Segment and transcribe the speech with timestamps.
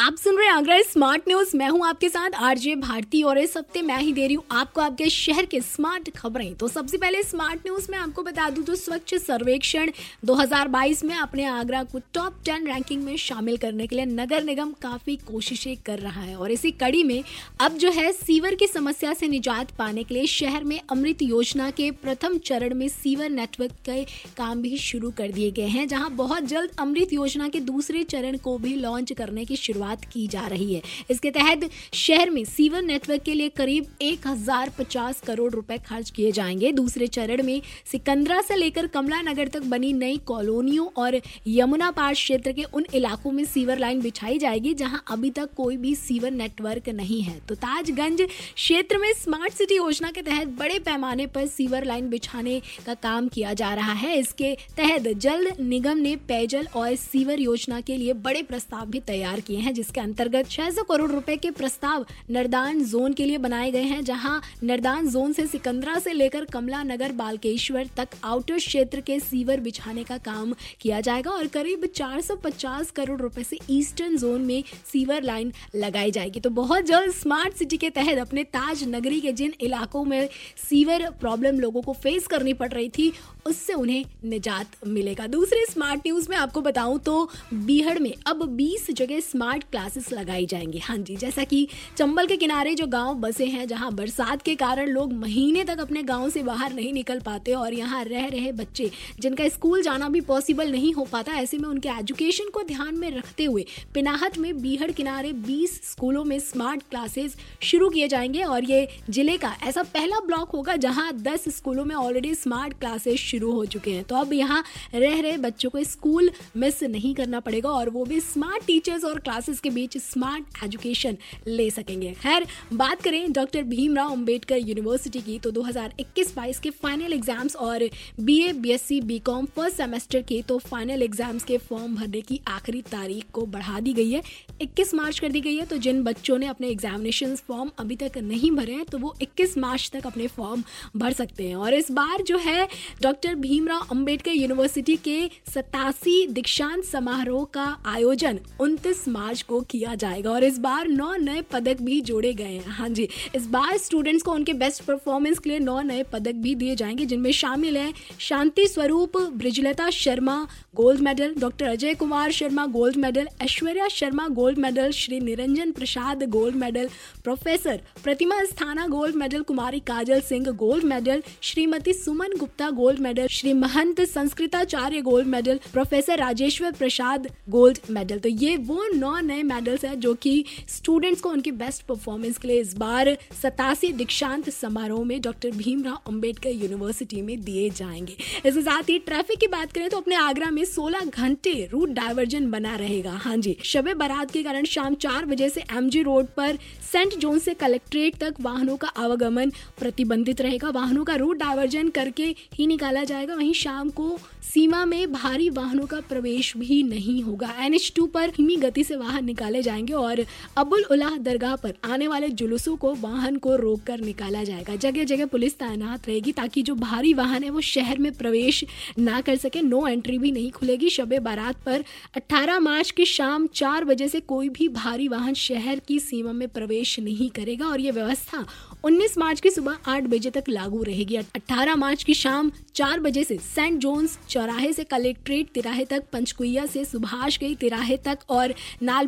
[0.00, 3.56] आप सुन रहे हैं आगरा स्मार्ट न्यूज़। मैं हूँ आपके साथ आरजे भारती और इस
[3.56, 7.22] हफ़्ते मैं ही दे रही हूँ आपको आपके शहर के स्मार्ट खबरें। तो सबसे पहले
[7.22, 9.90] स्मार्ट न्यूज़ में आपको बता दूँ तो स्वच्छ सर्वेक्षण
[10.24, 14.72] 2022 में अपने आगरा को टॉप 10 रैंकिंग में शामिल करने के लिए नगर निगम
[14.82, 17.22] काफ़ी कोशिशें कर रहा है। और इसी कड़ी में
[17.60, 21.70] अब जो है सीवर की समस्या से निजात पाने के लिए शहर में अमृत योजना
[21.72, 24.04] के प्रथम चरण में सीवर नेटवर्क के
[24.36, 28.36] काम भी शुरू कर दिए गए हैं, जहाँ बहुत जल्द अमृत योजना के दूसरे चरण
[28.38, 32.44] को भी लॉन्च करने की शुरुआत शुरुआत की जा रही है। इसके तहत शहर में
[32.44, 37.42] सीवर नेटवर्क के लिए करीब एक हज़ार पचास करोड़ रुपए खर्च किए जाएँगे। दूसरे चरण
[37.42, 42.64] में सिकंदरा से लेकर कमला नगर तक बनी नई कॉलोनियों और यमुना पार क्षेत्र के
[42.64, 47.20] उन इलाकों में सीवर लाइन बिछाई जाएगी, जहाँ अभी तक कोई भी सीवर नेटवर्क नहीं
[47.22, 48.22] है। तो ताजगंज
[48.54, 53.28] क्षेत्र में स्मार्ट सिटी योजना के तहत बड़े पैमाने पर सीवर लाइन बिछाने का काम
[53.28, 58.12] किया जा रहा है। इसके तहत जल्द निगम ने पेयजल और सीवर योजना के लिए
[58.20, 63.12] बड़े प्रस्ताव भी तैयार किए हैं जिसके अंतर्गत 600 करोड़ रुपए के प्रस्ताव नरदान जोन
[63.12, 67.88] के लिए बनाए गए हैं, जहाँ नरदान जोन से सिकंदरा से लेकर कमला नगर बालकेश्वर
[67.96, 73.42] तक आउटर क्षेत्र के सीवर बिछाने का काम किया जाएगा और करीब 450 करोड़ रुपए
[73.42, 78.18] से ईस्टर्न जोन में सीवर लाइन लगाई जाएगी। तो बहुत जल्द स्मार्ट सिटी के तहत
[78.18, 80.28] अपने ताज नगरी के जिन इलाकों में
[80.68, 83.12] सीवर प्रॉब्लम लोगों को फेस करनी पड़ रही थी,
[83.46, 88.90] उससे उन्हें निजात मिलेगा। दूसरे स्मार्ट न्यूज़ में आपको बताऊँ तो बीहड़ में अब 20
[88.92, 91.66] जगह स्मार्ट क्लासेस लगाई जाएँगी। हाँ जी, जैसा कि
[91.96, 96.02] चंबल के किनारे जो गाँव बसे हैं, जहाँ बरसात के कारण लोग महीने तक अपने
[96.02, 100.20] गाँव से बाहर नहीं निकल पाते और यहाँ रह रहे बच्चे, जिनका स्कूल जाना भी
[100.22, 104.60] पॉसिबल नहीं हो पाता, ऐसे में उनके एजुकेशन को ध्यान में रखते हुए पिनाहट में
[104.62, 109.82] बीहड़ किनारे 20 स्कूलों में स्मार्ट क्लासेस शुरू किए जाएँगे और ये ज़िले का ऐसा
[109.84, 114.16] पहला ब्लॉक होगा, जहाँ 10 स्कूलों में ऑलरेडी स्मार्ट क्लासेस शुरू हो चुके हैं। तो
[114.16, 114.62] अब यहाँ
[114.94, 119.18] रह रहे बच्चों को स्कूल मिस नहीं करना पड़ेगा और वो भी स्मार्ट टीचर्स और
[119.18, 121.16] क्लासेस के बीच स्मार्ट एजुकेशन
[121.48, 127.56] ले सकेंगे। खैर बात करें डॉक्टर भीमराव अंबेडकर यूनिवर्सिटी की तो 2021-22 के फाइनल एग्ज़ाम्स
[127.58, 127.88] और
[128.20, 133.30] BA, BSc, BCom first semester के तो फाइनल एग्ज़ाम्स के फॉर्म भरने की आखिरी तारीख
[133.32, 134.22] को बढ़ा दी गई है।
[134.62, 138.18] 21 मार्च कर दी गई है तो जिन बच्चों ने अपने एग्जामिनेशन फॉर्म अभी तक
[138.18, 140.62] नहीं भरे हैं तो वो 21 मार्च तक अपने फॉर्म
[140.96, 142.68] भर सकते हैं। और इस बार जो है
[143.02, 145.18] डॉक्टर भीमराव अंबेडकर यूनिवर्सिटी के
[145.54, 151.42] सतासी दीक्षांत समारोह का आयोजन 29 मार्च को किया जाएगा और इस बार नौ नए
[151.52, 155.50] पदक भी जोड़े गए हैं। हाँ जी, इस बार स्टूडेंट्स को उनके बेस्ट परफॉर्मेंस के
[155.50, 160.36] लिए नौ नए पदक भी दिए जाएँगे, जिनमें शामिल है Shanti Swaroop, Brijlata Sharma
[160.76, 166.22] gold medal doctor Ajay Kumar Sharma gold medal Aishwarya Sharma gold medal Shri Niranjan Prasad
[166.30, 166.88] gold medal
[167.24, 173.26] professor Pratima Sthana gold medal Kumari Kajal Singh gold medal Shrimati Suman Gupta gold medal
[173.30, 179.42] Shri Mahant Sanskritacharya gold medal professor Rajeshwar Prasad gold medal तो ये वो नौ नए
[179.42, 184.50] medals है जो कि students को उनकी best performance के लिए इस बार सतासी दीक्षांत
[184.50, 189.72] समारोह में डॉक्टर भीमराव अंबेडकर यूनिवर्सिटी में दिए जाएँगे। इसके साथ ही ट्रैफ़िक की बात
[189.72, 194.30] करें तो अपने आगरा में 16 घंटे रूट डाइवर्जन बना रहेगा। हाँ जी, शबे बारात
[194.30, 196.58] के कारण शाम चार बजे से एमजी रोड पर
[196.92, 202.34] सेंट जोन से कलेक्ट्रेट तक वाहनों का आवागमन प्रतिबंधित रहेगा। वाहनों का रूट डाइवर्जन करके
[202.54, 207.54] ही निकाला जाएगा। वहीं शाम को सीमा में भारी वाहनों का प्रवेश भी नहीं होगा।
[207.96, 210.24] टू पर धीमी गति से वाहन निकाले जाएँगे और
[210.56, 215.04] अबुल उलाह दरगाह पर आने वाले जुलूसों को वाहन को रोक कर निकाला जाएगा। जगह
[215.04, 218.64] जगह पुलिस तैनात रहेगी ताकि जो भारी वाहन है वो शहर में प्रवेश
[218.98, 221.84] ना कर सके। नो एंट्री भी नहीं खुलेगी। शबे बारात पर
[222.16, 226.48] 18 मार्च की शाम चार बजे से कोई भी भारी वाहन शहर की सीमा में
[226.48, 228.46] प्रवेश नहीं करेगा और ये व्यवस्था
[228.84, 233.24] 19 मार्च की सुबह आठ बजे तक लागू रहेगी। 18 मार्च की शाम चार बजे
[233.24, 238.54] से सेंट जोन्स चौराहे से कलेक्ट्रेट तिराहे तक, पंचकुइया से सुभाष गई तिराहे तक और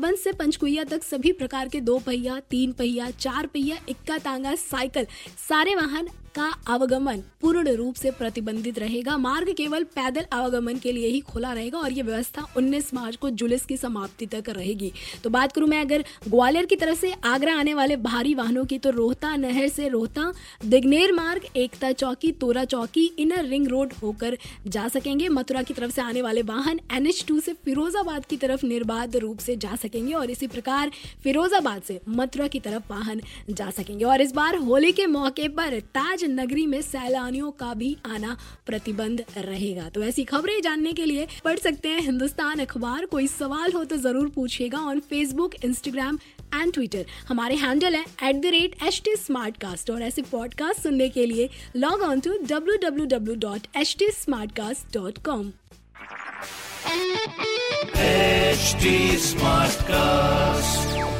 [0.00, 4.54] नालबंद से पंचकुया तक सभी प्रकार के दो पहिया, तीन पहिया, चार पहिया, इक्का तांगा,
[4.54, 5.06] साइकिल,
[5.48, 11.08] सारे वाहन का आवागमन पूर्ण रूप से प्रतिबंधित रहेगा। मार्ग केवल पैदल आवागमन के लिए
[11.08, 14.92] ही खुला रहेगा और ये व्यवस्था 19 मार्च को जुलूस की समाप्ति तक रहेगी।
[15.24, 18.78] तो बात करूँ मैं अगर ग्वालियर की तरफ़ से आगरा आने वाले भारी वाहनों की
[18.78, 20.32] तो रोहता नहर से रोहता,
[20.64, 25.90] दिग्नेर मार्ग, एकता चौकी, तोरा चौकी, इनर रिंग रोड होकर जा सकेंगे। मथुरा की तरफ़
[25.90, 30.30] से आने वाले वाहन एन से फिरोजाबाद की तरफ़ निर्बाध रूप से जा सकेंगे और
[30.30, 30.90] इसी प्रकार
[31.24, 35.78] फिरोजाबाद से मथुरा की तरफ़ वाहन जा सकेंगे। और इस बार होली के मौके पर
[35.94, 38.36] ताज राज नगरी में सैलानियों का भी आना
[38.66, 43.72] प्रतिबंध रहेगा। तो ऐसी खबरें जानने के लिए पढ़ सकते हैं हिंदुस्तान अखबार। कोई सवाल
[43.72, 46.18] हो तो ज़रूर पूछिएगा on Facebook Instagram
[46.54, 50.82] and Twitter हमारे हैंडल है at the rate H T smart cast और ऐसे पॉडकास्ट
[50.82, 55.18] सुनने के लिए log on to W W W dot H T smart cast dot
[55.24, 55.50] com
[59.20, 61.19] smart cast